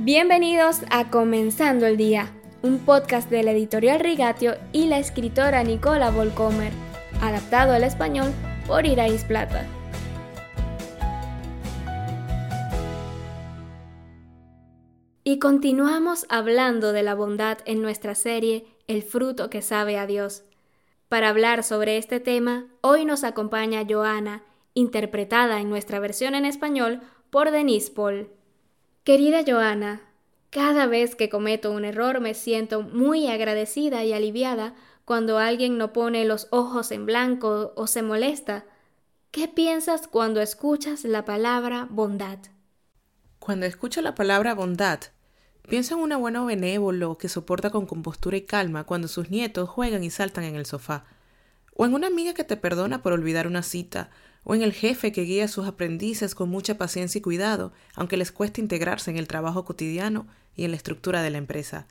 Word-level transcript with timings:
Bienvenidos 0.00 0.82
a 0.90 1.10
Comenzando 1.10 1.84
el 1.84 1.96
Día, 1.96 2.32
un 2.62 2.78
podcast 2.78 3.28
de 3.30 3.42
la 3.42 3.50
editorial 3.50 3.98
Rigatio 3.98 4.54
y 4.72 4.86
la 4.86 5.00
escritora 5.00 5.64
Nicola 5.64 6.12
Volcomer, 6.12 6.72
adaptado 7.20 7.72
al 7.72 7.82
español 7.82 8.32
por 8.68 8.86
Irais 8.86 9.24
Plata. 9.24 9.66
Y 15.24 15.40
continuamos 15.40 16.26
hablando 16.28 16.92
de 16.92 17.02
la 17.02 17.16
bondad 17.16 17.58
en 17.64 17.82
nuestra 17.82 18.14
serie 18.14 18.66
El 18.86 19.02
fruto 19.02 19.50
que 19.50 19.62
sabe 19.62 19.98
a 19.98 20.06
Dios. 20.06 20.44
Para 21.08 21.28
hablar 21.28 21.64
sobre 21.64 21.96
este 21.96 22.20
tema, 22.20 22.68
hoy 22.82 23.04
nos 23.04 23.24
acompaña 23.24 23.84
Joana, 23.88 24.44
interpretada 24.74 25.60
en 25.60 25.68
nuestra 25.68 25.98
versión 25.98 26.36
en 26.36 26.44
español 26.44 27.00
por 27.30 27.50
Denise 27.50 27.90
Paul. 27.90 28.37
Querida 29.08 29.42
Joana, 29.42 30.02
cada 30.50 30.84
vez 30.84 31.16
que 31.16 31.30
cometo 31.30 31.72
un 31.72 31.86
error 31.86 32.20
me 32.20 32.34
siento 32.34 32.82
muy 32.82 33.26
agradecida 33.28 34.04
y 34.04 34.12
aliviada 34.12 34.74
cuando 35.06 35.38
alguien 35.38 35.78
no 35.78 35.94
pone 35.94 36.26
los 36.26 36.46
ojos 36.50 36.92
en 36.92 37.06
blanco 37.06 37.72
o 37.74 37.86
se 37.86 38.02
molesta. 38.02 38.66
¿Qué 39.30 39.48
piensas 39.48 40.08
cuando 40.08 40.42
escuchas 40.42 41.04
la 41.04 41.24
palabra 41.24 41.88
bondad? 41.88 42.38
Cuando 43.38 43.64
escucho 43.64 44.02
la 44.02 44.14
palabra 44.14 44.54
bondad, 44.54 45.00
pienso 45.66 45.94
en 45.94 46.02
un 46.02 46.12
abuelo 46.12 46.44
benévolo 46.44 47.16
que 47.16 47.30
soporta 47.30 47.70
con 47.70 47.86
compostura 47.86 48.36
y 48.36 48.42
calma 48.42 48.84
cuando 48.84 49.08
sus 49.08 49.30
nietos 49.30 49.70
juegan 49.70 50.04
y 50.04 50.10
saltan 50.10 50.44
en 50.44 50.54
el 50.54 50.66
sofá, 50.66 51.06
o 51.74 51.86
en 51.86 51.94
una 51.94 52.08
amiga 52.08 52.34
que 52.34 52.44
te 52.44 52.58
perdona 52.58 53.02
por 53.02 53.14
olvidar 53.14 53.46
una 53.46 53.62
cita, 53.62 54.10
o 54.44 54.54
en 54.54 54.62
el 54.62 54.72
jefe 54.72 55.12
que 55.12 55.22
guía 55.22 55.44
a 55.44 55.48
sus 55.48 55.66
aprendices 55.66 56.34
con 56.34 56.48
mucha 56.48 56.78
paciencia 56.78 57.18
y 57.18 57.22
cuidado, 57.22 57.72
aunque 57.94 58.16
les 58.16 58.32
cueste 58.32 58.60
integrarse 58.60 59.10
en 59.10 59.16
el 59.16 59.28
trabajo 59.28 59.64
cotidiano 59.64 60.26
y 60.54 60.64
en 60.64 60.70
la 60.70 60.76
estructura 60.76 61.22
de 61.22 61.30
la 61.30 61.38
empresa. 61.38 61.86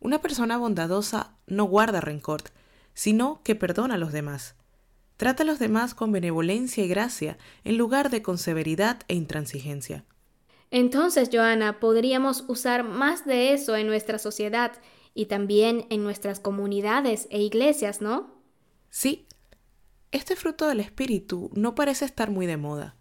Una 0.00 0.20
persona 0.20 0.56
bondadosa 0.56 1.34
no 1.46 1.64
guarda 1.64 2.00
rencor, 2.00 2.42
sino 2.94 3.40
que 3.44 3.54
perdona 3.54 3.94
a 3.94 3.98
los 3.98 4.12
demás. 4.12 4.54
Trata 5.16 5.42
a 5.42 5.46
los 5.46 5.58
demás 5.58 5.94
con 5.94 6.12
benevolencia 6.12 6.84
y 6.84 6.88
gracia, 6.88 7.38
en 7.64 7.76
lugar 7.76 8.10
de 8.10 8.22
con 8.22 8.38
severidad 8.38 9.00
e 9.08 9.14
intransigencia. 9.14 10.04
Entonces, 10.70 11.30
Joana, 11.32 11.80
podríamos 11.80 12.44
usar 12.48 12.84
más 12.84 13.24
de 13.24 13.52
eso 13.52 13.76
en 13.76 13.86
nuestra 13.86 14.18
sociedad 14.18 14.72
y 15.14 15.26
también 15.26 15.86
en 15.90 16.04
nuestras 16.04 16.40
comunidades 16.40 17.26
e 17.30 17.40
iglesias, 17.40 18.00
¿no? 18.00 18.34
Sí, 18.90 19.26
este 20.10 20.36
fruto 20.36 20.66
del 20.66 20.80
espíritu 20.80 21.50
no 21.54 21.74
parece 21.74 22.04
estar 22.04 22.30
muy 22.30 22.46
de 22.46 22.56
moda. 22.56 22.96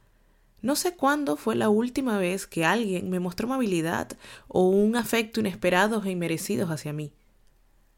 No 0.62 0.76
sé 0.76 0.96
cuándo 0.96 1.38
fue 1.38 1.56
la 1.56 1.70
última 1.70 2.18
vez 2.18 2.48
que 2.48 2.66
alguien 2.66 3.10
me 3.10 3.20
mostró 3.20 3.48
amabilidad 3.48 4.18
o 4.48 4.68
un 4.68 4.96
afecto 4.96 5.40
inesperado 5.40 6.04
e 6.04 6.12
inmerecidos 6.12 6.70
hacia 6.70 6.92
mí. 6.94 7.14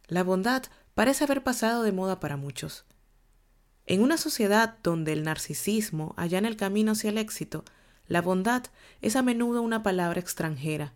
La 0.08 0.24
bondad 0.24 0.64
parece 0.94 1.24
haber 1.24 1.44
pasado 1.44 1.84
de 1.84 1.92
moda 1.92 2.20
para 2.20 2.38
muchos. 2.38 2.86
En 3.86 4.04
una 4.04 4.18
sociedad 4.18 4.78
donde 4.84 5.14
el 5.14 5.24
narcisismo 5.24 6.14
allana 6.16 6.48
el 6.48 6.58
camino 6.58 6.92
hacia 6.92 7.10
el 7.10 7.18
éxito, 7.18 7.64
la 8.08 8.22
bondad 8.22 8.66
es 9.02 9.16
a 9.16 9.24
menudo 9.24 9.64
una 9.64 9.82
palabra 9.82 10.20
extranjera. 10.20 10.94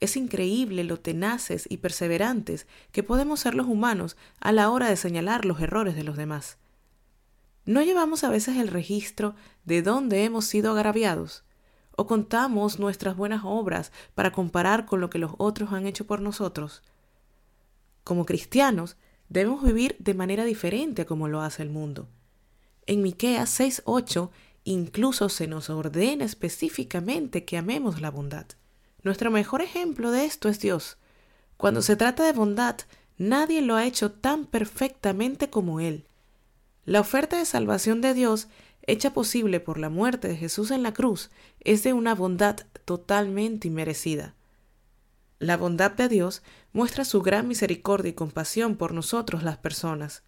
Es 0.00 0.16
increíble 0.16 0.84
lo 0.84 0.98
tenaces 0.98 1.66
y 1.70 1.78
perseverantes 1.78 2.66
que 2.92 3.02
podemos 3.02 3.40
ser 3.40 3.54
los 3.54 3.66
humanos 3.66 4.16
a 4.40 4.52
la 4.52 4.68
hora 4.70 4.88
de 4.88 4.96
señalar 4.96 5.44
los 5.44 5.60
errores 5.60 5.96
de 5.96 6.04
los 6.04 6.16
demás. 6.16 6.58
¿No 7.66 7.82
llevamos 7.82 8.24
a 8.24 8.30
veces 8.30 8.56
el 8.56 8.68
registro 8.68 9.34
de 9.64 9.82
dónde 9.82 10.24
hemos 10.24 10.46
sido 10.46 10.72
agraviados? 10.72 11.44
¿O 11.94 12.06
contamos 12.06 12.78
nuestras 12.78 13.16
buenas 13.16 13.42
obras 13.44 13.92
para 14.14 14.32
comparar 14.32 14.86
con 14.86 15.00
lo 15.00 15.10
que 15.10 15.18
los 15.18 15.32
otros 15.36 15.72
han 15.72 15.86
hecho 15.86 16.06
por 16.06 16.20
nosotros? 16.20 16.82
Como 18.02 18.24
cristianos, 18.24 18.96
debemos 19.28 19.62
vivir 19.62 19.96
de 19.98 20.14
manera 20.14 20.44
diferente 20.44 21.02
a 21.02 21.06
como 21.06 21.28
lo 21.28 21.42
hace 21.42 21.62
el 21.62 21.70
mundo. 21.70 22.08
En 22.86 23.02
Miqueas 23.02 23.50
6:8 23.60 24.30
incluso 24.64 25.28
se 25.28 25.46
nos 25.46 25.70
ordena 25.70 26.24
específicamente 26.24 27.44
que 27.44 27.58
amemos 27.58 28.00
la 28.00 28.10
bondad. 28.10 28.46
Nuestro 29.02 29.30
mejor 29.30 29.62
ejemplo 29.62 30.10
de 30.10 30.24
esto 30.24 30.48
es 30.48 30.60
Dios. 30.60 30.96
Cuando 31.56 31.82
se 31.82 31.96
trata 31.96 32.24
de 32.24 32.32
bondad, 32.32 32.76
nadie 33.16 33.62
lo 33.62 33.76
ha 33.76 33.86
hecho 33.86 34.10
tan 34.10 34.46
perfectamente 34.46 35.50
como 35.50 35.80
Él. 35.80 36.06
La 36.90 36.98
oferta 36.98 37.38
de 37.38 37.44
salvación 37.44 38.00
de 38.00 38.14
Dios, 38.14 38.48
hecha 38.82 39.12
posible 39.12 39.60
por 39.60 39.78
la 39.78 39.90
muerte 39.90 40.26
de 40.26 40.34
Jesús 40.34 40.72
en 40.72 40.82
la 40.82 40.92
cruz, 40.92 41.30
es 41.60 41.84
de 41.84 41.92
una 41.92 42.16
bondad 42.16 42.56
totalmente 42.84 43.68
inmerecida. 43.68 44.34
La 45.38 45.56
bondad 45.56 45.92
de 45.92 46.08
Dios 46.08 46.42
muestra 46.72 47.04
su 47.04 47.22
gran 47.22 47.46
misericordia 47.46 48.10
y 48.10 48.14
compasión 48.14 48.74
por 48.74 48.92
nosotros 48.92 49.44
las 49.44 49.56
personas. 49.56 50.24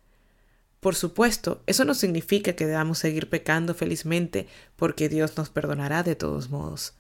Por 0.79 0.95
supuesto, 0.95 1.65
eso 1.67 1.85
no 1.85 1.95
significa 1.95 2.53
que 2.53 2.69
debamos 2.69 2.99
seguir 2.99 3.29
pecando 3.29 3.75
felizmente 3.75 4.47
porque 4.77 5.09
Dios 5.09 5.37
nos 5.37 5.51
perdonará 5.51 6.05
de 6.05 6.15
todos 6.15 6.49
modos. 6.49 6.95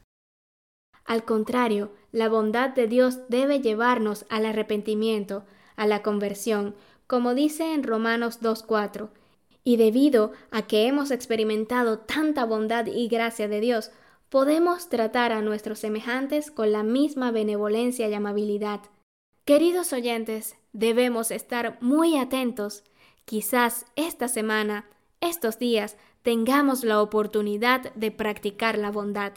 Al 1.04 1.24
contrario, 1.24 1.92
la 2.10 2.28
bondad 2.28 2.70
de 2.70 2.88
Dios 2.88 3.28
debe 3.28 3.60
llevarnos 3.60 4.26
al 4.28 4.44
arrepentimiento, 4.44 5.44
a 5.76 5.86
la 5.86 6.02
conversión, 6.02 6.74
como 7.06 7.36
dice 7.36 7.74
en 7.74 7.84
Romanos 7.84 8.40
2.4, 8.42 9.10
y 9.64 9.76
debido 9.76 10.32
a 10.50 10.62
que 10.66 10.86
hemos 10.86 11.10
experimentado 11.10 11.98
tanta 11.98 12.44
bondad 12.44 12.86
y 12.86 13.08
gracia 13.08 13.48
de 13.48 13.60
Dios, 13.60 13.90
podemos 14.28 14.88
tratar 14.88 15.32
a 15.32 15.42
nuestros 15.42 15.78
semejantes 15.78 16.50
con 16.50 16.72
la 16.72 16.82
misma 16.82 17.30
benevolencia 17.30 18.08
y 18.08 18.14
amabilidad. 18.14 18.80
Queridos 19.44 19.92
oyentes, 19.92 20.56
debemos 20.72 21.30
estar 21.30 21.78
muy 21.80 22.16
atentos. 22.16 22.84
Quizás 23.24 23.86
esta 23.94 24.28
semana, 24.28 24.86
estos 25.20 25.58
días, 25.58 25.96
tengamos 26.22 26.82
la 26.84 27.00
oportunidad 27.00 27.92
de 27.94 28.10
practicar 28.10 28.78
la 28.78 28.90
bondad. 28.90 29.32